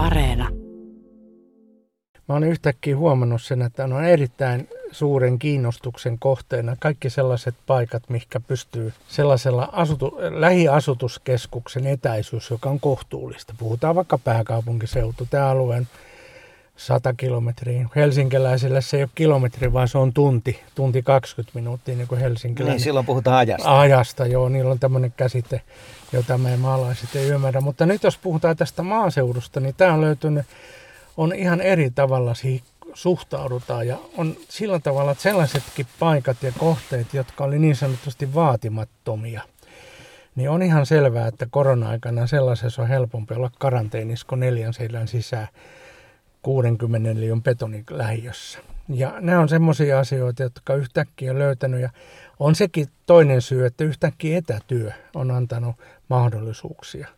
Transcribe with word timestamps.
Areena. 0.00 0.48
Mä 2.28 2.34
oon 2.34 2.44
yhtäkkiä 2.44 2.96
huomannut 2.96 3.42
sen, 3.42 3.62
että 3.62 3.84
on 3.84 4.04
erittäin 4.04 4.68
suuren 4.92 5.38
kiinnostuksen 5.38 6.18
kohteena 6.18 6.76
kaikki 6.80 7.10
sellaiset 7.10 7.54
paikat, 7.66 8.02
mikä 8.08 8.40
pystyy 8.40 8.92
sellaisella 9.08 9.68
asutu, 9.72 10.18
lähiasutuskeskuksen 10.30 11.86
etäisyys, 11.86 12.50
joka 12.50 12.70
on 12.70 12.80
kohtuullista. 12.80 13.54
Puhutaan 13.58 13.94
vaikka 13.94 14.18
pääkaupunkiseutu, 14.18 15.26
tämä 15.30 15.48
alueen 15.48 15.88
100 16.80 17.12
kilometriä. 17.12 17.88
Helsinkiläiselle 17.96 18.80
se 18.80 18.96
ei 18.96 19.02
ole 19.02 19.10
kilometri, 19.14 19.72
vaan 19.72 19.88
se 19.88 19.98
on 19.98 20.12
tunti, 20.12 20.60
tunti 20.74 21.02
20 21.02 21.58
minuuttia 21.58 21.96
niin 21.96 22.08
kuin 22.08 22.20
Helsinkiläinen. 22.20 22.76
Niin, 22.76 22.84
silloin 22.84 23.06
puhutaan 23.06 23.36
ajasta. 23.36 23.80
Ajasta, 23.80 24.26
joo. 24.26 24.48
Niillä 24.48 24.70
on 24.70 24.78
tämmöinen 24.78 25.12
käsite, 25.16 25.60
jota 26.12 26.38
me 26.38 26.56
maalaiset 26.56 27.16
ei 27.16 27.28
ymmärrä. 27.28 27.60
Mutta 27.60 27.86
nyt 27.86 28.02
jos 28.02 28.18
puhutaan 28.18 28.56
tästä 28.56 28.82
maaseudusta, 28.82 29.60
niin 29.60 29.74
tämä 29.74 29.94
on 29.94 30.00
löytynyt, 30.00 30.46
on 31.16 31.34
ihan 31.34 31.60
eri 31.60 31.90
tavalla 31.90 32.34
siihen 32.34 32.64
suhtaudutaan. 32.94 33.86
Ja 33.86 33.96
on 34.16 34.36
sillä 34.48 34.78
tavalla, 34.78 35.12
että 35.12 35.22
sellaisetkin 35.22 35.86
paikat 35.98 36.42
ja 36.42 36.52
kohteet, 36.58 37.14
jotka 37.14 37.44
oli 37.44 37.58
niin 37.58 37.76
sanotusti 37.76 38.34
vaatimattomia, 38.34 39.42
niin 40.36 40.50
on 40.50 40.62
ihan 40.62 40.86
selvää, 40.86 41.26
että 41.26 41.46
korona-aikana 41.50 42.26
sellaisessa 42.26 42.82
on 42.82 42.88
helpompi 42.88 43.34
olla 43.34 43.50
karanteenissa 43.58 44.26
kuin 44.26 44.40
neljän 44.40 44.74
seinän 44.74 45.08
sisään 45.08 45.48
60 46.42 47.20
lion 47.20 47.42
betonin 47.42 47.84
lähiössä. 47.90 48.58
Ja 48.88 49.14
nämä 49.20 49.40
on 49.40 49.48
semmoisia 49.48 49.98
asioita, 49.98 50.42
jotka 50.42 50.74
yhtäkkiä 50.74 51.30
on 51.30 51.38
löytänyt 51.38 51.80
ja 51.80 51.90
on 52.38 52.54
sekin 52.54 52.86
toinen 53.06 53.42
syy, 53.42 53.66
että 53.66 53.84
yhtäkkiä 53.84 54.38
etätyö 54.38 54.92
on 55.14 55.30
antanut 55.30 55.76
mahdollisuuksia. 56.08 57.08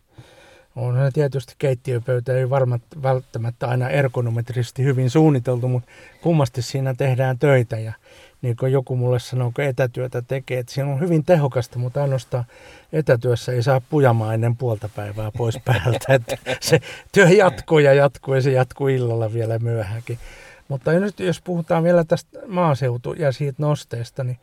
On 0.75 0.95
se 0.95 1.11
tietysti 1.11 1.55
keittiöpöytä 1.57 2.33
ei 2.33 2.49
varma, 2.49 2.79
välttämättä 3.03 3.67
aina 3.67 3.89
ergonometrisesti 3.89 4.83
hyvin 4.83 5.09
suunniteltu, 5.09 5.67
mutta 5.67 5.91
kummasti 6.21 6.61
siinä 6.61 6.93
tehdään 6.93 7.39
töitä 7.39 7.79
ja 7.79 7.93
niin 8.41 8.55
kuin 8.55 8.71
joku 8.71 8.95
mulle 8.95 9.19
sanoo, 9.19 9.51
kun 9.55 9.63
etätyötä 9.63 10.21
tekee, 10.21 10.59
että 10.59 10.73
siinä 10.73 10.89
on 10.89 10.99
hyvin 10.99 11.25
tehokasta, 11.25 11.79
mutta 11.79 12.01
ainoastaan 12.01 12.45
etätyössä 12.93 13.51
ei 13.51 13.63
saa 13.63 13.81
pujamaan 13.89 14.33
ennen 14.33 14.57
puolta 14.57 14.89
päivää 14.95 15.31
pois 15.37 15.59
päältä. 15.65 16.13
Että 16.13 16.37
se 16.61 16.79
työ 17.11 17.29
jatkuu 17.29 17.79
ja 17.79 17.93
jatkuu 17.93 18.33
ja 18.33 18.41
se 18.41 18.51
jatkuu 18.51 18.87
illalla 18.87 19.33
vielä 19.33 19.59
myöhänkin. 19.59 20.19
Mutta 20.67 20.91
nyt 20.91 21.19
jos 21.19 21.41
puhutaan 21.41 21.83
vielä 21.83 22.03
tästä 22.03 22.39
maaseutu- 22.47 23.13
ja 23.13 23.31
siitä 23.31 23.63
nosteesta, 23.63 24.23
niin 24.23 24.37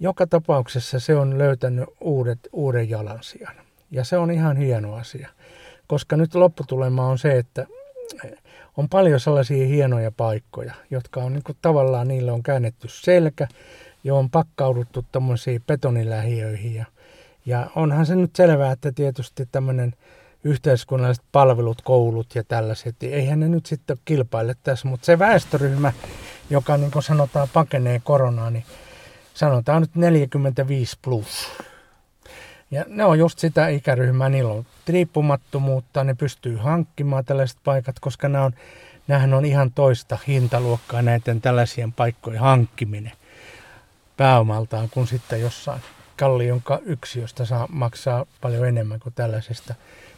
joka 0.00 0.26
tapauksessa 0.26 1.00
se 1.00 1.16
on 1.16 1.38
löytänyt 1.38 1.88
uudet, 2.00 2.38
uuden 2.52 2.90
jalansijan. 2.90 3.54
Ja 3.92 4.04
se 4.04 4.18
on 4.18 4.30
ihan 4.30 4.56
hieno 4.56 4.94
asia, 4.94 5.28
koska 5.86 6.16
nyt 6.16 6.34
lopputulema 6.34 7.06
on 7.06 7.18
se, 7.18 7.38
että 7.38 7.66
on 8.76 8.88
paljon 8.88 9.20
sellaisia 9.20 9.66
hienoja 9.66 10.12
paikkoja, 10.12 10.74
jotka 10.90 11.20
on 11.20 11.32
niin 11.32 11.42
kuin, 11.42 11.58
tavallaan, 11.62 12.08
niille 12.08 12.32
on 12.32 12.42
käännetty 12.42 12.88
selkä 12.88 13.48
ja 14.04 14.14
on 14.14 14.30
pakkauduttu 14.30 15.04
tämmöisiin 15.12 15.62
betonilähiöihin. 15.66 16.74
Ja, 16.74 16.84
ja 17.46 17.70
onhan 17.76 18.06
se 18.06 18.16
nyt 18.16 18.36
selvää, 18.36 18.72
että 18.72 18.92
tietysti 18.92 19.48
tämmöinen 19.52 19.94
yhteiskunnalliset 20.44 21.24
palvelut, 21.32 21.82
koulut 21.82 22.34
ja 22.34 22.44
tällaiset, 22.44 22.96
niin 23.00 23.14
eihän 23.14 23.40
ne 23.40 23.48
nyt 23.48 23.66
sitten 23.66 23.96
kilpaile 24.04 24.54
tässä, 24.62 24.88
mutta 24.88 25.06
se 25.06 25.18
väestöryhmä, 25.18 25.92
joka 26.50 26.76
niin 26.76 26.90
kuin 26.90 27.02
sanotaan 27.02 27.48
pakenee 27.52 28.00
koronaa, 28.04 28.50
niin 28.50 28.64
sanotaan 29.34 29.82
nyt 29.82 29.94
45 29.94 30.98
plus. 31.02 31.48
Ja 32.72 32.84
ne 32.88 33.04
on 33.04 33.18
just 33.18 33.38
sitä 33.38 33.68
ikäryhmää, 33.68 34.28
niillä 34.28 34.52
on 34.52 34.66
riippumattomuutta, 34.88 36.04
ne 36.04 36.14
pystyy 36.14 36.56
hankkimaan 36.56 37.24
tällaiset 37.24 37.58
paikat, 37.64 38.00
koska 38.00 38.28
nämä 38.28 38.44
on, 38.44 38.52
nämähän 39.08 39.34
on 39.34 39.44
ihan 39.44 39.72
toista 39.72 40.18
hintaluokkaa 40.28 41.02
näiden 41.02 41.40
tällaisien 41.40 41.92
paikkojen 41.92 42.40
hankkiminen 42.40 43.12
pääomaltaan 44.16 44.88
kuin 44.90 45.06
sitten 45.06 45.40
jossain 45.40 45.80
kallion 46.16 46.62
yksiöstä 46.82 47.44
saa 47.44 47.66
maksaa 47.72 48.26
paljon 48.40 48.68
enemmän 48.68 49.00
kuin 49.00 49.14
tällaisesta 49.14 49.74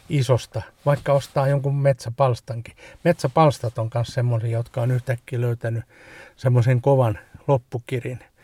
isosta, 0.09 0.61
vaikka 0.85 1.13
ostaa 1.13 1.47
jonkun 1.47 1.75
metsäpalstankin. 1.75 2.75
Metsäpalstat 3.03 3.77
on 3.77 3.89
myös 3.93 4.07
semmoisia, 4.07 4.49
jotka 4.49 4.81
on 4.81 4.91
yhtäkkiä 4.91 5.41
löytänyt 5.41 5.83
semmoisen 6.35 6.81
kovan 6.81 7.19
loppukirin– 7.47 8.19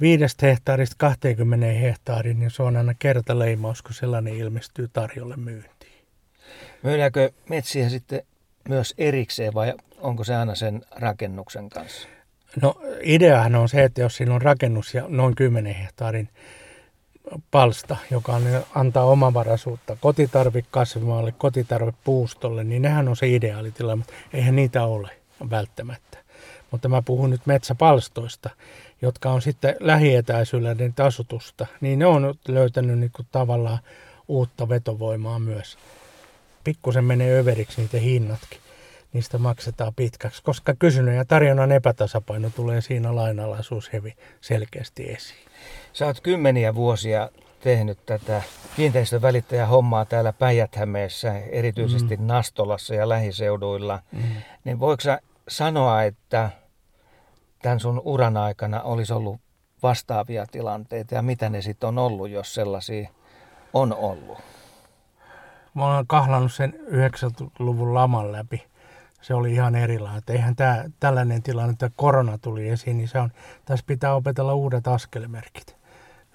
viidestä 0.00 0.46
hehtaarista 0.46 0.96
20 0.98 1.66
hehtaariin, 1.66 2.38
niin 2.38 2.50
se 2.50 2.62
on 2.62 2.76
aina 2.76 2.94
kertaleimaus, 2.98 3.82
kun 3.82 3.94
sellainen 3.94 4.36
ilmestyy 4.36 4.88
tarjolle 4.92 5.36
myyntiin. 5.36 6.04
Myydäänkö 6.82 7.30
metsiä 7.48 7.88
sitten 7.88 8.22
myös 8.68 8.94
erikseen 8.98 9.54
vai 9.54 9.74
onko 9.98 10.24
se 10.24 10.34
aina 10.34 10.54
sen 10.54 10.82
rakennuksen 10.90 11.70
kanssa? 11.70 12.08
No 12.62 12.80
ideahan 13.02 13.54
on 13.54 13.68
se, 13.68 13.84
että 13.84 14.00
jos 14.00 14.16
siinä 14.16 14.34
on 14.34 14.42
rakennus 14.42 14.94
ja 14.94 15.04
noin 15.08 15.34
10 15.34 15.74
hehtaarin 15.74 16.28
palsta, 17.50 17.96
joka 18.10 18.32
on, 18.32 18.42
antaa 18.74 19.04
omavaraisuutta 19.04 19.96
kotitarvikasvimaalle, 20.00 21.32
kotitarvipuustolle, 21.32 22.64
niin 22.64 22.82
nehän 22.82 23.08
on 23.08 23.16
se 23.16 23.28
ideaalitila, 23.28 23.96
mutta 23.96 24.12
eihän 24.32 24.56
niitä 24.56 24.84
ole 24.84 25.10
välttämättä. 25.50 26.18
Mutta 26.70 26.88
mä 26.88 27.02
puhun 27.02 27.30
nyt 27.30 27.46
metsäpalstoista, 27.46 28.50
jotka 29.02 29.30
on 29.30 29.42
sitten 29.42 29.76
lähietäisyydellä 29.80 31.06
asutusta, 31.06 31.66
niin 31.80 31.98
ne 31.98 32.06
on 32.06 32.34
löytänyt 32.48 32.98
niin 32.98 33.10
kuin 33.16 33.26
tavallaan 33.32 33.78
uutta 34.28 34.68
vetovoimaa 34.68 35.38
myös. 35.38 35.78
Pikkusen 36.64 37.04
menee 37.04 37.40
överiksi 37.40 37.82
niiden 37.82 38.00
hinnatkin. 38.00 38.60
Niistä 39.12 39.38
maksetaan 39.38 39.94
pitkäksi, 39.94 40.42
koska 40.42 40.74
kysynnän 40.74 41.14
ja 41.14 41.24
tarjonnan 41.24 41.72
epätasapaino 41.72 42.50
tulee 42.50 42.80
siinä 42.80 43.14
lainalaisuus 43.14 43.92
hevi 43.92 44.14
selkeästi 44.40 45.02
esiin. 45.02 45.48
Sä 45.92 46.06
oot 46.06 46.20
kymmeniä 46.20 46.74
vuosia 46.74 47.30
tehnyt 47.60 48.06
tätä 48.06 48.42
kiinteistön 48.76 49.22
hommaa 49.66 50.04
täällä 50.04 50.32
päijät 50.32 50.76
erityisesti 51.50 52.16
mm. 52.16 52.26
Nastolassa 52.26 52.94
ja 52.94 53.08
lähiseuduilla. 53.08 54.00
Mm. 54.12 54.22
Niin 54.64 54.80
voiko 54.80 55.00
sä 55.00 55.20
sanoa, 55.48 56.02
että 56.02 56.50
tämän 57.64 57.80
sun 57.80 58.02
uran 58.04 58.36
aikana 58.36 58.82
olisi 58.82 59.12
ollut 59.12 59.40
vastaavia 59.82 60.46
tilanteita 60.46 61.14
ja 61.14 61.22
mitä 61.22 61.48
ne 61.48 61.62
sitten 61.62 61.88
on 61.88 61.98
ollut, 61.98 62.30
jos 62.30 62.54
sellaisia 62.54 63.08
on 63.72 63.94
ollut? 63.94 64.38
Mä 65.74 65.86
olen 65.86 66.06
kahlannut 66.06 66.52
sen 66.52 66.74
90-luvun 66.88 67.94
laman 67.94 68.32
läpi. 68.32 68.62
Se 69.20 69.34
oli 69.34 69.52
ihan 69.52 69.74
erilainen. 69.74 70.22
Eihän 70.28 70.56
tää, 70.56 70.84
tällainen 71.00 71.42
tilanne, 71.42 71.72
että 71.72 71.90
korona 71.96 72.38
tuli 72.38 72.68
esiin, 72.68 72.96
niin 72.96 73.08
se 73.08 73.18
on, 73.18 73.30
tässä 73.64 73.84
pitää 73.86 74.14
opetella 74.14 74.54
uudet 74.54 74.88
askelmerkit. 74.88 75.76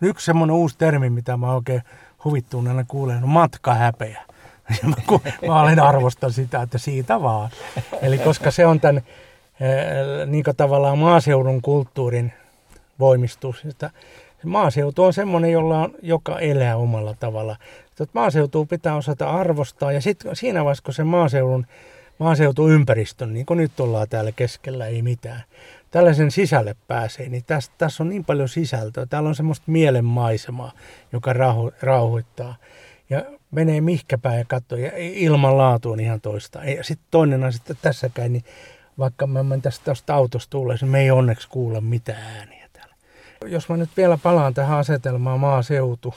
Yksi 0.01 0.25
semmoinen 0.25 0.55
uusi 0.55 0.77
termi, 0.77 1.09
mitä 1.09 1.37
mä 1.37 1.53
oikein 1.53 1.81
huvittuneena 2.23 2.85
kuulen, 2.87 3.23
on 3.23 3.29
matkahäpeä. 3.29 4.21
mä 5.47 5.61
olen 5.61 5.79
arvostan 5.79 6.31
sitä, 6.31 6.61
että 6.61 6.77
siitä 6.77 7.21
vaan. 7.21 7.49
Eli 8.01 8.17
koska 8.17 8.51
se 8.51 8.65
on 8.65 8.79
tämän 8.79 9.01
niin 10.25 10.43
tavallaan 10.57 10.97
maaseudun 10.97 11.61
kulttuurin 11.61 12.33
voimistus. 12.99 13.65
Että 13.65 13.91
maaseutu 14.45 15.03
on 15.03 15.13
semmoinen, 15.13 15.51
jolla 15.51 15.79
on, 15.79 15.93
joka 16.01 16.39
elää 16.39 16.77
omalla 16.77 17.15
tavalla. 17.19 17.55
Maaseutua 18.13 18.65
pitää 18.65 18.95
osata 18.95 19.29
arvostaa 19.29 19.91
ja 19.91 20.01
sitten 20.01 20.35
siinä 20.35 20.63
vaiheessa, 20.63 20.83
kun 20.83 20.93
se 20.93 21.03
maaseudun, 21.03 21.65
maaseutuympäristön, 22.17 23.33
niin 23.33 23.45
kuin 23.45 23.57
nyt 23.57 23.79
ollaan 23.79 24.07
täällä 24.09 24.31
keskellä, 24.31 24.87
ei 24.87 25.01
mitään, 25.01 25.43
tällaisen 25.91 26.31
sisälle 26.31 26.75
pääsee, 26.87 27.29
niin 27.29 27.43
tässä, 27.47 27.71
tässä 27.77 28.03
on 28.03 28.09
niin 28.09 28.25
paljon 28.25 28.49
sisältöä. 28.49 29.05
Täällä 29.05 29.29
on 29.29 29.35
semmoista 29.35 29.63
mielenmaisemaa, 29.67 30.71
joka 31.13 31.33
rauho, 31.33 31.71
rauhoittaa. 31.81 32.55
Ja 33.09 33.25
menee 33.51 33.81
mihkäpään 33.81 34.37
ja 34.37 34.45
katsoo, 34.45 34.77
ja 34.77 34.91
ilmanlaatu 34.95 35.91
on 35.91 35.99
ihan 35.99 36.21
toista. 36.21 36.63
Ja 36.63 36.83
sitten 36.83 37.07
toinen 37.11 37.43
asia, 37.43 37.61
että 37.61 37.75
tässäkään, 37.81 38.33
niin 38.33 38.43
vaikka 38.99 39.27
mä 39.27 39.43
mentäisiin 39.43 39.85
tästä 39.85 40.15
autosta 40.15 40.49
tulleessa, 40.49 40.85
niin 40.85 40.91
me 40.91 41.01
ei 41.01 41.11
onneksi 41.11 41.49
kuule 41.49 41.81
mitään 41.81 42.37
ääniä 42.37 42.69
täällä. 42.73 42.95
Jos 43.45 43.69
mä 43.69 43.77
nyt 43.77 43.89
vielä 43.97 44.17
palaan 44.23 44.53
tähän 44.53 44.77
asetelmaan 44.77 45.39
maaseutu, 45.39 46.15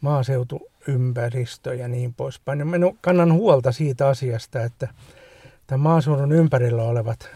maaseutuympäristö 0.00 1.74
ja 1.74 1.88
niin 1.88 2.14
poispäin, 2.14 2.58
niin 2.58 2.68
mä 2.68 2.76
kannan 3.00 3.32
huolta 3.32 3.72
siitä 3.72 4.08
asiasta, 4.08 4.62
että 4.62 4.88
tämän 5.66 5.80
maaseudun 5.80 6.32
ympärillä 6.32 6.82
olevat 6.82 7.28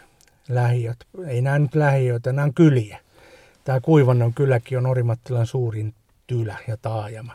lähiöt, 0.49 1.07
ei 1.27 1.43
nämä 1.43 1.59
nyt 1.59 1.75
lähiöitä, 1.75 2.33
nämä 2.33 2.45
on 2.45 2.55
kyliä. 2.55 2.99
Tämä 3.65 3.81
Kuivannon 3.81 4.35
kyläkin 4.35 4.79
on 4.79 4.87
Orimattilan 4.87 5.47
suurin 5.47 5.95
tylä 6.27 6.57
ja 6.69 6.77
taajama. 6.77 7.33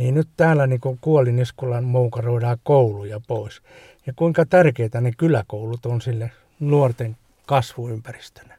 Niin 0.00 0.14
nyt 0.14 0.28
täällä 0.36 0.66
niin 0.66 0.80
kuoliniskulan 1.00 1.84
moukaroidaan 1.84 2.58
kouluja 2.62 3.20
pois 3.26 3.62
ja 4.06 4.12
kuinka 4.16 4.46
tärkeitä 4.46 5.00
ne 5.00 5.12
kyläkoulut 5.16 5.86
on 5.86 6.00
sille 6.00 6.30
nuorten 6.60 7.16
kasvuympäristönä. 7.46 8.58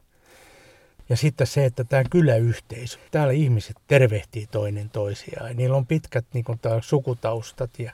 Ja 1.08 1.16
sitten 1.16 1.46
se, 1.46 1.64
että 1.64 1.84
tämä 1.84 2.02
kyläyhteisö, 2.10 2.98
täällä 3.10 3.32
ihmiset 3.32 3.76
tervehtii 3.86 4.46
toinen 4.46 4.90
toisiaan. 4.90 5.56
Niillä 5.56 5.76
on 5.76 5.86
pitkät 5.86 6.24
niin 6.32 6.44
kuin, 6.44 6.58
sukutaustat 6.80 7.78
ja 7.78 7.92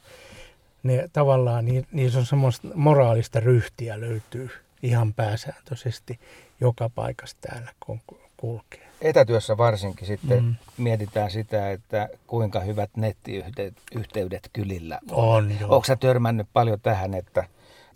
ne 0.83 1.09
tavallaan, 1.13 1.65
niin, 1.65 1.87
niissä 1.93 2.19
on 2.19 2.27
semmoista 2.27 2.69
moraalista 2.75 3.41
ryhtiä 3.41 4.01
löytyy 4.01 4.51
ihan 4.83 5.15
pääsääntöisesti 5.15 6.21
joka 6.61 6.91
paikassa 6.95 7.37
täällä, 7.41 7.71
kun 7.81 8.01
kulkee. 8.39 8.89
Etätyössä 9.01 9.57
varsinkin 9.57 10.07
sitten 10.07 10.45
mm. 10.45 10.55
mietitään 10.79 11.31
sitä, 11.31 11.71
että 11.71 12.09
kuinka 12.27 12.61
hyvät 12.61 12.91
nettiyhteydet 12.97 14.51
kylillä 14.53 14.99
on. 15.11 15.27
on. 15.27 15.53
Onko 15.63 15.85
sä 15.85 15.97
törmännyt 15.97 16.47
paljon 16.53 16.81
tähän, 16.81 17.15
että 17.15 17.45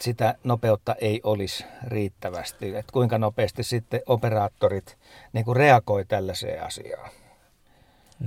sitä 0.00 0.34
nopeutta 0.44 0.94
ei 1.00 1.20
olisi 1.24 1.64
riittävästi? 1.86 2.76
Että 2.76 2.92
kuinka 2.92 3.18
nopeasti 3.18 3.62
sitten 3.62 4.00
operaattorit 4.06 4.98
niin 5.32 5.56
reagoi 5.56 6.04
tällaiseen 6.04 6.64
asiaan? 6.64 7.10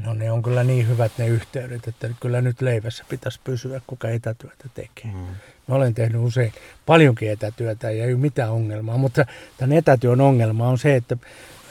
No 0.04 0.14
ne 0.14 0.32
on 0.32 0.44
kyllä 0.44 0.64
niin 0.64 0.88
hyvät 0.88 1.12
ne 1.18 1.28
yhteydet, 1.28 1.88
että 1.88 2.10
kyllä 2.20 2.42
nyt 2.42 2.62
leivässä 2.62 3.06
pitäisi 3.10 3.40
pysyä, 3.44 3.82
kuka 3.88 4.10
etätyötä 4.10 4.70
tekee. 4.74 5.12
Mm. 5.12 5.28
Mä 5.68 5.76
olen 5.76 5.94
tehnyt 5.94 6.22
usein 6.22 6.54
paljonkin 6.86 7.32
etätyötä 7.32 7.92
ja 7.92 8.06
ei 8.06 8.14
ole 8.14 8.22
mitään 8.22 8.52
ongelmaa, 8.52 8.98
mutta 8.98 9.26
tämän 9.58 9.78
etätyön 9.78 10.22
ongelma 10.22 10.68
on 10.68 10.78
se, 10.78 10.96
että 10.96 11.18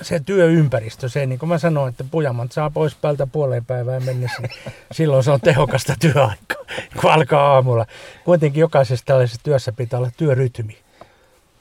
se 0.03 0.21
työympäristö, 0.21 1.09
se 1.09 1.26
niin 1.26 1.38
kuin 1.38 1.49
mä 1.49 1.59
sanoin, 1.59 1.91
että 1.91 2.05
pujamat 2.11 2.53
saa 2.53 2.71
pois 2.71 2.94
päältä 2.94 3.26
puoleen 3.26 3.65
päivään 3.65 4.05
mennessä, 4.05 4.43
niin 4.43 4.73
silloin 4.93 5.25
se 5.25 5.31
on 5.31 5.41
tehokasta 5.41 5.94
työaikaa, 6.00 6.65
kun 7.00 7.12
alkaa 7.12 7.55
aamulla. 7.55 7.87
Kuitenkin 8.25 8.61
jokaisessa 8.61 9.06
tällaisessa 9.06 9.41
työssä 9.44 9.73
pitää 9.73 9.99
olla 9.99 10.11
työrytmi. 10.17 10.79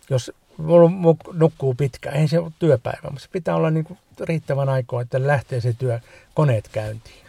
Jos 0.09 0.31
nukkuu 1.33 1.73
pitkään, 1.73 2.15
ei 2.15 2.27
se 2.27 2.39
ole 2.39 2.51
työpäivä, 2.59 3.09
mutta 3.09 3.19
se 3.19 3.29
pitää 3.31 3.55
olla 3.55 3.71
niin 3.71 3.85
kuin 3.85 3.99
riittävän 4.19 4.69
aikaa, 4.69 5.01
että 5.01 5.27
lähtee 5.27 5.61
se 5.61 5.73
työ, 5.73 5.99
koneet 6.33 6.67
käyntiin. 6.67 7.23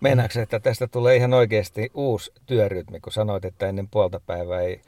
Meinaatko, 0.00 0.40
että 0.40 0.60
tästä 0.60 0.86
tulee 0.86 1.16
ihan 1.16 1.34
oikeasti 1.34 1.90
uusi 1.94 2.32
työrytmi, 2.46 3.00
kun 3.00 3.12
sanoit, 3.12 3.44
että 3.44 3.66
ennen 3.66 3.88
puolta 3.88 4.20
päivää 4.26 4.60
ei 4.60 4.80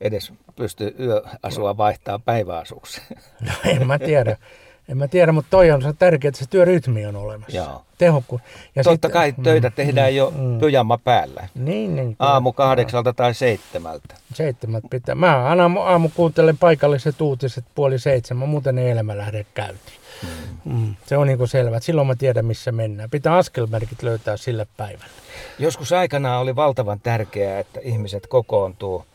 edes 0.00 0.32
pysty 0.56 0.96
yöasua 1.00 1.76
vaihtaa 1.76 2.18
päiväasuksi? 2.18 3.02
No 3.40 3.52
en 3.64 3.86
mä 3.86 3.98
tiedä. 3.98 4.36
En 4.88 4.98
mä 4.98 5.08
tiedä, 5.08 5.32
mutta 5.32 5.50
toi 5.50 5.70
on 5.70 5.82
se 5.82 5.92
tärkeää, 5.92 6.28
että 6.28 6.38
se 6.38 6.50
työrytmi 6.50 7.06
on 7.06 7.16
olemassa. 7.16 7.56
Joo. 7.56 7.82
Tehokku. 7.98 8.40
Ja 8.76 8.84
Totta 8.84 9.08
sit, 9.08 9.12
kai 9.12 9.34
töitä 9.42 9.68
mm, 9.68 9.74
tehdään 9.74 10.10
mm, 10.10 10.16
jo 10.16 10.32
mm. 10.36 10.58
pyjama 10.58 10.98
päällä. 10.98 11.48
Niin, 11.54 11.96
niin. 11.96 12.16
Aamu 12.18 12.52
kahdeksalta 12.52 13.12
tai 13.12 13.34
seitsemältä. 13.34 14.14
Seitsemät 14.34 14.84
pitää. 14.90 15.14
Mä 15.14 15.44
aina 15.44 15.62
aamu, 15.62 15.80
aamu 15.80 16.10
kuuntelen 16.14 16.58
paikalliset 16.58 17.20
uutiset 17.20 17.64
puoli 17.74 17.98
seitsemän, 17.98 18.48
muuten 18.48 18.78
ei 18.78 18.90
elämä 18.90 19.16
lähde 19.16 19.46
käyntiin. 19.54 19.98
Mm. 20.22 20.72
Mm. 20.72 20.94
Se 21.06 21.16
on 21.16 21.26
niin 21.26 21.38
kuin 21.38 21.48
selvä. 21.48 21.80
Silloin 21.80 22.06
mä 22.06 22.14
tiedän, 22.14 22.44
missä 22.44 22.72
mennään. 22.72 23.10
Pitää 23.10 23.36
askelmerkit 23.36 24.02
löytää 24.02 24.36
sille 24.36 24.66
päivälle. 24.76 25.14
Joskus 25.58 25.92
aikanaan 25.92 26.42
oli 26.42 26.56
valtavan 26.56 27.00
tärkeää, 27.00 27.60
että 27.60 27.80
ihmiset 27.82 28.26
kokoontuu– 28.26 29.04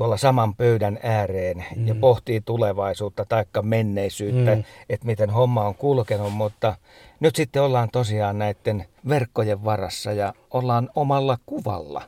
tuolla 0.00 0.16
saman 0.16 0.54
pöydän 0.54 0.98
ääreen 1.02 1.64
mm. 1.76 1.86
ja 1.86 1.94
pohtii 1.94 2.40
tulevaisuutta 2.40 3.24
tai 3.24 3.44
menneisyyttä, 3.62 4.54
mm. 4.54 4.64
että 4.88 5.06
miten 5.06 5.30
homma 5.30 5.64
on 5.64 5.74
kulkenut, 5.74 6.32
mutta 6.32 6.76
nyt 7.20 7.36
sitten 7.36 7.62
ollaan 7.62 7.88
tosiaan 7.92 8.38
näiden 8.38 8.86
verkkojen 9.08 9.64
varassa 9.64 10.12
ja 10.12 10.32
ollaan 10.50 10.90
omalla 10.94 11.38
kuvalla. 11.46 12.02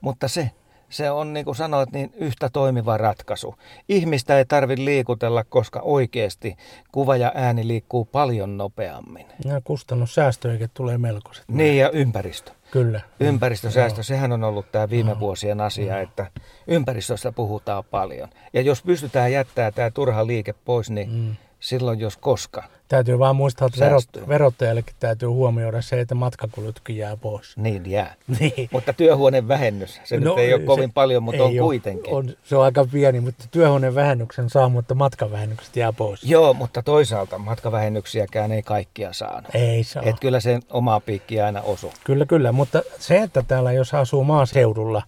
Mutta 0.00 0.28
se, 0.28 0.50
se 0.88 1.10
on 1.10 1.32
niin 1.32 1.44
kuin 1.44 1.56
sanoit, 1.56 1.92
niin 1.92 2.12
yhtä 2.16 2.48
toimiva 2.52 2.96
ratkaisu. 2.96 3.54
Ihmistä 3.88 4.38
ei 4.38 4.44
tarvitse 4.44 4.84
liikutella, 4.84 5.44
koska 5.44 5.80
oikeasti 5.80 6.56
kuva 6.92 7.16
ja 7.16 7.32
ääni 7.34 7.68
liikkuu 7.68 8.04
paljon 8.04 8.56
nopeammin. 8.56 9.26
Ja 9.44 9.60
kustannussäästöjäkin 9.64 10.70
tulee 10.74 10.98
melkoiset. 10.98 11.44
Niin 11.48 11.78
ja 11.78 11.90
ympäristö. 11.90 12.52
Kyllä. 12.70 13.00
Ympäristösäästö, 13.20 14.02
sehän 14.02 14.32
on 14.32 14.44
ollut 14.44 14.72
tämä 14.72 14.90
viime 14.90 15.20
vuosien 15.20 15.60
asia, 15.60 16.00
että 16.00 16.30
ympäristöstä 16.66 17.32
puhutaan 17.32 17.84
paljon. 17.84 18.28
Ja 18.52 18.60
jos 18.60 18.82
pystytään 18.82 19.32
jättämään 19.32 19.74
tämä 19.74 19.90
turha 19.90 20.26
liike 20.26 20.54
pois, 20.64 20.90
niin 20.90 21.10
mm. 21.10 21.36
silloin 21.60 22.00
jos 22.00 22.16
koska. 22.16 22.64
Täytyy 22.88 23.18
vaan 23.18 23.36
muistaa, 23.36 23.66
että 23.66 23.84
verot, 23.84 24.04
verottajallekin 24.28 24.96
täytyy 25.00 25.28
huomioida 25.28 25.82
se, 25.82 26.00
että 26.00 26.14
matkakulutkin 26.14 26.96
jää 26.96 27.16
pois. 27.16 27.56
Niin 27.56 27.90
jää. 27.90 28.14
Niin. 28.40 28.68
Mutta 28.72 28.92
työhuoneen 28.92 29.48
vähennys, 29.48 30.00
se 30.04 30.20
no, 30.20 30.30
nyt 30.30 30.38
ei 30.38 30.54
ole 30.54 30.62
kovin 30.62 30.92
paljon, 30.92 31.22
mutta 31.22 31.44
on 31.44 31.50
ole. 31.50 31.58
kuitenkin. 31.58 32.14
On, 32.14 32.30
se 32.44 32.56
on 32.56 32.64
aika 32.64 32.86
pieni, 32.92 33.20
mutta 33.20 33.44
työhuoneen 33.50 33.94
vähennyksen 33.94 34.50
saa, 34.50 34.68
mutta 34.68 34.94
matkavähennykset 34.94 35.76
jää 35.76 35.92
pois. 35.92 36.24
Joo, 36.24 36.54
mutta 36.54 36.82
toisaalta 36.82 37.38
matkavähennyksiäkään 37.38 38.52
ei 38.52 38.62
kaikkia 38.62 39.12
saanut. 39.12 39.54
Ei 39.54 39.84
saa. 39.84 40.02
Et 40.02 40.20
kyllä 40.20 40.40
se 40.40 40.60
omaa 40.70 41.00
piikkiä 41.00 41.46
aina 41.46 41.62
osu. 41.62 41.92
Kyllä, 42.04 42.26
kyllä, 42.26 42.52
mutta 42.52 42.82
se, 42.98 43.16
että 43.22 43.42
täällä 43.48 43.72
jos 43.72 43.94
asuu 43.94 44.24
maaseudulla, 44.24 45.02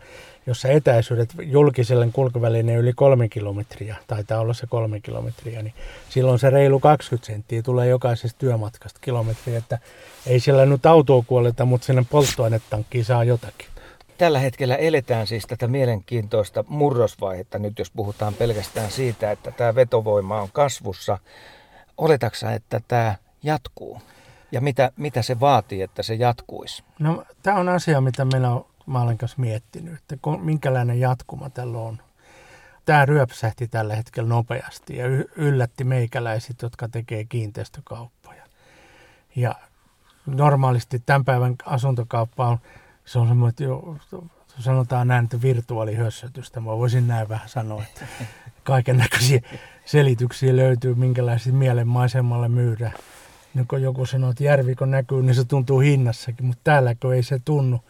jossa 0.47 0.69
etäisyydet 0.69 1.35
julkiselle 1.43 2.09
kulkuvälineen 2.13 2.79
yli 2.79 2.93
kolme 2.93 3.29
kilometriä, 3.29 3.97
taitaa 4.07 4.41
olla 4.41 4.55
se 4.55 4.67
kolme 4.67 5.01
kilometriä, 5.01 5.63
niin 5.63 5.75
silloin 6.09 6.39
se 6.39 6.51
reilu 6.51 6.81
20 6.81 7.27
senttiä 7.27 7.63
tulee 7.63 7.89
jokaisesta 7.89 8.39
työmatkasta 8.39 9.01
kilometriä, 9.03 9.59
että 9.59 9.79
ei 10.27 10.41
siellä 10.41 10.67
nyt 10.67 10.87
autoa 10.87 11.25
kuoleta, 11.27 11.65
mutta 11.65 11.85
sinne 11.85 12.05
polttoainetankkiin 12.11 13.05
saa 13.05 13.25
jotakin. 13.25 13.67
Tällä 14.19 14.39
hetkellä 14.39 14.77
eletään 14.77 15.27
siis 15.27 15.47
tätä 15.47 15.69
mielenkiintoista 15.69 16.65
murrosvaihetta, 16.69 17.59
nyt 17.59 17.79
jos 17.79 17.91
puhutaan 17.91 18.35
pelkästään 18.35 18.91
siitä, 18.91 19.31
että 19.31 19.51
tämä 19.51 19.75
vetovoima 19.75 20.41
on 20.41 20.49
kasvussa. 20.53 21.19
Oletaksa, 21.97 22.53
että 22.53 22.81
tämä 22.89 23.15
jatkuu? 23.43 24.01
Ja 24.53 24.61
mitä, 24.61 24.93
mitä 24.97 25.23
se 25.23 25.41
vaatii, 25.41 25.83
että 25.83 26.03
se 26.03 26.15
jatkuisi? 26.15 26.85
No, 26.99 27.25
tämä 27.43 27.59
on 27.59 27.69
asia, 27.69 28.01
mitä 28.01 28.25
meillä 28.25 28.51
on 28.51 28.70
mä 28.91 29.03
olen 29.03 29.19
kanssa 29.19 29.41
miettinyt, 29.41 29.95
että 29.95 30.17
minkälainen 30.41 31.01
jatkuma 31.01 31.51
tällä 31.51 31.79
on. 31.79 31.99
Tämä 32.85 33.07
ryöpsähti 33.07 33.69
tällä 33.69 33.97
hetkellä 33.97 34.29
nopeasti 34.29 34.97
ja 34.97 35.07
yllätti 35.37 35.85
meikäläiset, 35.85 36.63
jotka 36.63 36.89
tekee 36.89 37.25
kiinteistökauppoja. 37.25 38.45
Ja 39.37 39.55
normaalisti 40.27 41.03
tämän 41.07 41.25
päivän 41.25 41.55
asuntokauppa 41.65 42.49
on, 42.49 42.59
se 43.05 43.19
on 43.19 43.29
semmoinen, 43.29 43.51
että 43.51 43.65
jo, 43.65 43.97
sanotaan 44.59 45.09
näin, 45.09 45.25
että 45.25 45.43
virtuaalihössötystä. 45.43 46.61
Mä 46.61 46.67
voisin 46.67 47.09
näin 47.09 47.29
vähän 47.29 47.49
sanoa, 47.49 47.83
että 47.83 48.05
kaiken 48.65 48.97
näköisiä 48.97 49.41
selityksiä 49.85 50.57
löytyy, 50.57 50.95
minkälaisia 50.95 51.53
mielenmaisemalle 51.53 52.49
myydään. 52.49 52.93
Niin 53.55 53.67
kun 53.67 53.83
joku 53.83 54.07
sanoo, 54.07 54.31
että 54.31 54.45
järvi 54.45 54.75
kun 54.75 54.91
näkyy, 54.91 55.23
niin 55.23 55.35
se 55.35 55.45
tuntuu 55.45 55.81
hinnassakin, 55.81 56.47
mutta 56.47 56.61
täälläkö 56.65 57.15
ei 57.15 57.23
se 57.23 57.39
tunnu 57.45 57.81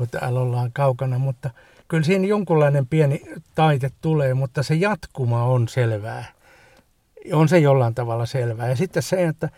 kun 0.00 0.08
täällä 0.08 0.40
ollaan 0.40 0.72
kaukana, 0.72 1.18
mutta 1.18 1.50
kyllä 1.88 2.04
siinä 2.04 2.26
jonkunlainen 2.26 2.86
pieni 2.86 3.22
taite 3.54 3.90
tulee, 4.00 4.34
mutta 4.34 4.62
se 4.62 4.74
jatkuma 4.74 5.44
on 5.44 5.68
selvää. 5.68 6.24
On 7.32 7.48
se 7.48 7.58
jollain 7.58 7.94
tavalla 7.94 8.26
selvää. 8.26 8.68
Ja 8.68 8.76
sitten 8.76 9.02
se, 9.02 9.26
että 9.26 9.48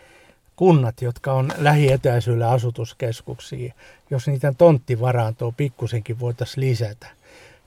kunnat, 0.57 1.03
jotka 1.03 1.33
on 1.33 1.53
lähietäisyydellä 1.59 2.51
asutuskeskuksiin, 2.51 3.75
jos 4.11 4.27
niitä 4.27 4.55
tonttivarantoa 4.59 5.53
pikkusenkin 5.57 6.21
voitaisiin 6.21 6.71
lisätä, 6.71 7.07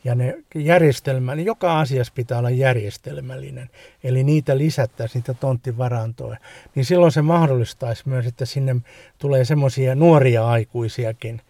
ja 0.03 0.15
ne 0.15 0.37
järjestelmä, 0.55 1.35
niin 1.35 1.45
joka 1.45 1.79
asiassa 1.79 2.13
pitää 2.15 2.39
olla 2.39 2.49
järjestelmällinen. 2.49 3.69
Eli 4.03 4.23
niitä 4.23 4.57
lisättäisiin, 4.57 5.19
niitä 5.19 5.33
tonttivarantoja. 5.33 6.37
Niin 6.75 6.85
silloin 6.85 7.11
se 7.11 7.21
mahdollistaisi 7.21 8.03
myös, 8.09 8.25
että 8.25 8.45
sinne 8.45 8.75
tulee 9.17 9.45
semmoisia 9.45 9.95
nuoria 9.95 10.47
aikuisiakin, 10.47 11.41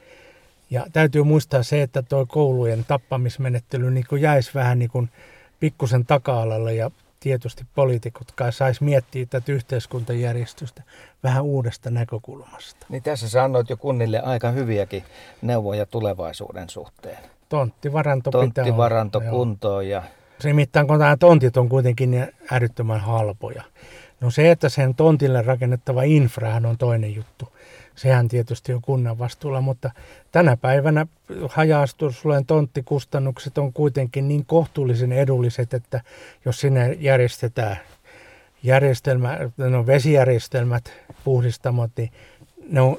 ja 0.70 0.86
täytyy 0.94 1.24
muistaa 1.24 1.64
se, 1.64 1.82
että 1.82 2.02
tuo 2.02 2.26
koulujen 2.26 2.86
tappamismenettely 2.88 3.92
niin 3.92 4.06
kuin 4.10 4.22
jäisi 4.22 4.52
vähän 4.56 4.80
niin 4.80 4.90
kuin 4.90 5.10
pikkusen 5.60 6.06
taka-alalle 6.06 6.74
ja 6.74 6.92
tietysti 7.20 7.66
poliitikot 7.76 8.32
kai 8.32 8.54
saisi 8.54 8.84
miettiä 8.84 9.26
tätä 9.26 9.52
yhteiskuntajärjestystä 9.52 10.84
vähän 11.24 11.44
uudesta 11.44 11.90
näkökulmasta. 11.90 12.86
Niin 12.90 13.04
tässä 13.04 13.30
sanoit 13.30 13.70
jo 13.70 13.78
kunnille 13.78 14.20
aika 14.20 14.52
hyviäkin 14.52 15.04
neuvoja 15.42 15.86
tulevaisuuden 15.86 16.70
suhteen. 16.70 17.18
Tonttivaranto, 17.50 18.32
Tonttivaranto 18.32 19.20
pitää 19.20 19.32
olla, 19.32 19.38
kuntoon 19.40 19.88
ja... 19.88 20.04
Se 20.40 20.48
nimittäin, 20.48 20.88
kun 20.88 21.00
nämä 21.00 21.18
tontit 21.18 21.58
on 21.58 21.70
kuitenkin 21.70 22.12
niin 22.12 22.28
älyttömän 22.52 23.00
halpoja. 23.00 23.64
No 24.22 24.32
se, 24.32 24.52
että 24.52 24.70
sen 24.70 24.96
tontille 24.96 25.42
rakennettava 25.42 26.04
infrahan 26.04 26.66
on 26.66 26.78
toinen 26.78 27.16
juttu 27.16 27.54
sehän 27.96 28.28
tietysti 28.28 28.74
on 28.74 28.82
kunnan 28.82 29.20
vastuulla, 29.20 29.62
mutta 29.62 29.92
tänä 30.32 30.58
päivänä 30.58 31.08
haja 31.50 31.86
tonttikustannukset 32.48 33.58
on 33.58 33.74
kuitenkin 33.74 34.28
niin 34.28 34.46
kohtuullisen 34.46 35.12
edulliset, 35.12 35.74
että 35.74 36.02
jos 36.46 36.60
sinne 36.60 36.98
järjestetään 37.00 37.78
järjestelmä, 38.64 39.38
no 39.58 39.86
vesijärjestelmät, 39.86 40.94
puhdistamot, 41.24 41.92
niin 41.98 42.12
ne 42.70 42.82
on, 42.82 42.98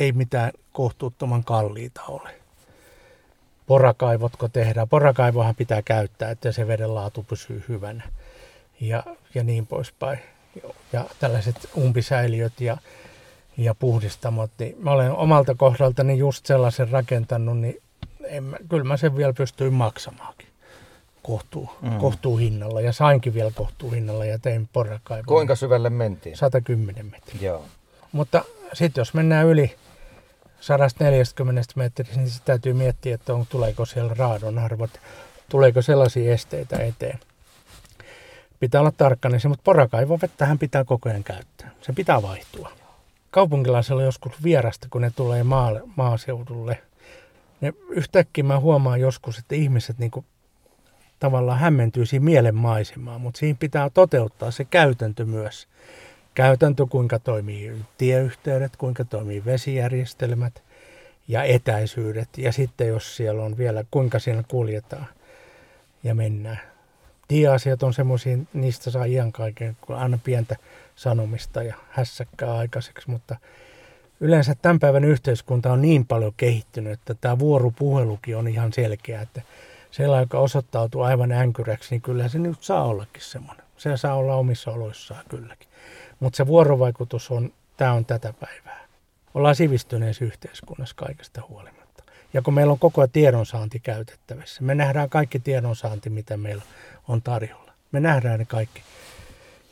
ei 0.00 0.12
mitään 0.12 0.52
kohtuuttoman 0.72 1.44
kalliita 1.44 2.02
ole. 2.08 2.30
Porakaivotko 3.66 4.48
tehdään? 4.48 4.88
Porakaivohan 4.88 5.54
pitää 5.54 5.82
käyttää, 5.82 6.30
että 6.30 6.52
se 6.52 6.66
veden 6.66 6.94
laatu 6.94 7.22
pysyy 7.22 7.64
hyvänä 7.68 8.02
ja, 8.80 9.02
ja 9.34 9.44
niin 9.44 9.66
poispäin. 9.66 10.18
Ja 10.92 11.04
tällaiset 11.20 11.70
umpisäiliöt 11.76 12.60
ja 12.60 12.76
ja 13.56 13.74
puhdistamot, 13.74 14.50
niin 14.58 14.76
mä 14.78 14.90
olen 14.90 15.12
omalta 15.12 15.54
kohdaltani 15.54 16.18
just 16.18 16.46
sellaisen 16.46 16.88
rakentanut, 16.88 17.58
niin 17.58 17.82
en 18.24 18.44
mä, 18.44 18.56
kyllä 18.68 18.84
mä 18.84 18.96
sen 18.96 19.16
vielä 19.16 19.32
pystyin 19.32 19.72
maksamaankin 19.72 20.48
kohtuu, 21.22 21.70
mm. 21.82 21.98
kohtuu 21.98 22.36
hinnalla 22.36 22.80
ja 22.80 22.92
sainkin 22.92 23.34
vielä 23.34 23.50
kohtuu 23.54 23.90
hinnalla 23.90 24.24
ja 24.24 24.38
tein 24.38 24.68
porrakaivon. 24.72 25.24
Kuinka 25.26 25.54
syvälle 25.54 25.90
mentiin? 25.90 26.36
110 26.36 27.06
metriä. 27.06 27.40
Joo. 27.42 27.64
Mutta 28.12 28.44
sitten 28.72 29.00
jos 29.00 29.14
mennään 29.14 29.46
yli 29.46 29.76
140 30.60 31.62
metriä, 31.76 32.16
niin 32.16 32.30
sitten 32.30 32.46
täytyy 32.46 32.72
miettiä, 32.72 33.14
että 33.14 33.34
on, 33.34 33.46
tuleeko 33.46 33.84
siellä 33.84 34.14
raadon 34.14 34.58
arvot, 34.58 34.90
tuleeko 35.48 35.82
sellaisia 35.82 36.32
esteitä 36.32 36.76
eteen. 36.76 37.18
Pitää 38.60 38.80
olla 38.80 38.92
tarkkana, 38.96 39.38
mutta 39.48 39.62
porakaivovettähän 39.64 40.58
pitää 40.58 40.84
koko 40.84 41.08
ajan 41.08 41.24
käyttää. 41.24 41.70
Se 41.82 41.92
pitää 41.92 42.22
vaihtua. 42.22 42.70
Kaupunkilaisilla 43.36 44.00
on 44.00 44.04
joskus 44.04 44.42
vierasta, 44.42 44.88
kun 44.90 45.02
ne 45.02 45.10
tulee 45.16 45.42
maa, 45.42 45.72
maaseudulle. 45.96 46.82
Ja 47.60 47.72
yhtäkkiä 47.90 48.44
mä 48.44 48.60
huomaan 48.60 49.00
joskus, 49.00 49.38
että 49.38 49.54
ihmiset 49.54 49.98
niin 49.98 50.10
tavallaan 51.20 51.58
hämmentyy 51.58 52.06
siihen 52.06 52.24
mielenmaisemaan, 52.24 53.20
mutta 53.20 53.38
siinä 53.38 53.56
pitää 53.60 53.90
toteuttaa 53.90 54.50
se 54.50 54.64
käytäntö 54.64 55.24
myös. 55.24 55.68
Käytäntö, 56.34 56.86
kuinka 56.86 57.18
toimii 57.18 57.72
tieyhteydet, 57.98 58.76
kuinka 58.76 59.04
toimii 59.04 59.44
vesijärjestelmät 59.44 60.62
ja 61.28 61.42
etäisyydet. 61.42 62.28
Ja 62.36 62.52
sitten 62.52 62.88
jos 62.88 63.16
siellä 63.16 63.42
on 63.42 63.58
vielä, 63.58 63.84
kuinka 63.90 64.18
siellä 64.18 64.42
kuljetaan 64.48 65.06
ja 66.02 66.14
mennään. 66.14 66.75
Tieasiat 67.28 67.82
on 67.82 67.94
semmoisia, 67.94 68.38
niistä 68.52 68.90
saa 68.90 69.04
iän 69.04 69.32
kaiken, 69.32 69.76
kun 69.80 69.96
aina 69.96 70.18
pientä 70.24 70.56
sanomista 70.96 71.62
ja 71.62 71.74
hässäkkää 71.90 72.56
aikaiseksi, 72.56 73.10
mutta 73.10 73.36
yleensä 74.20 74.54
tämän 74.62 74.80
päivän 74.80 75.04
yhteiskunta 75.04 75.72
on 75.72 75.82
niin 75.82 76.06
paljon 76.06 76.32
kehittynyt, 76.36 76.92
että 76.92 77.14
tämä 77.14 77.38
vuoropuhelukin 77.38 78.36
on 78.36 78.48
ihan 78.48 78.72
selkeä, 78.72 79.20
että 79.20 79.42
sellainen, 79.90 80.24
joka 80.24 80.38
osoittautuu 80.38 81.02
aivan 81.02 81.32
änkyräksi, 81.32 81.90
niin 81.90 82.02
kyllä 82.02 82.28
se 82.28 82.38
nyt 82.38 82.62
saa 82.62 82.84
ollakin 82.84 83.22
semmoinen. 83.22 83.66
Se 83.76 83.96
saa 83.96 84.14
olla 84.14 84.34
omissa 84.34 84.70
oloissaan 84.70 85.24
kylläkin. 85.28 85.68
Mutta 86.20 86.36
se 86.36 86.46
vuorovaikutus 86.46 87.30
on, 87.30 87.52
tämä 87.76 87.92
on 87.92 88.04
tätä 88.04 88.32
päivää. 88.32 88.86
Ollaan 89.34 89.54
sivistyneessä 89.54 90.24
yhteiskunnassa 90.24 90.96
kaikesta 90.96 91.42
huolimatta. 91.48 91.85
Ja 92.36 92.42
kun 92.42 92.54
meillä 92.54 92.72
on 92.72 92.78
koko 92.78 93.00
ajan 93.00 93.10
tiedonsaanti 93.10 93.80
käytettävissä, 93.80 94.62
me 94.62 94.74
nähdään 94.74 95.10
kaikki 95.10 95.38
tiedonsaanti, 95.38 96.10
mitä 96.10 96.36
meillä 96.36 96.62
on 97.08 97.22
tarjolla. 97.22 97.72
Me 97.92 98.00
nähdään 98.00 98.38
ne 98.38 98.44
kaikki. 98.44 98.82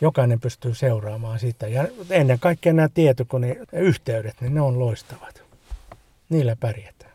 Jokainen 0.00 0.40
pystyy 0.40 0.74
seuraamaan 0.74 1.38
sitä. 1.38 1.68
Ja 1.68 1.88
ennen 2.10 2.38
kaikkea 2.38 2.72
nämä 2.72 2.88
tietokoneyhteydet, 2.94 4.40
niin 4.40 4.54
ne 4.54 4.60
on 4.60 4.78
loistavat. 4.78 5.42
Niillä 6.28 6.56
pärjätään. 6.56 7.13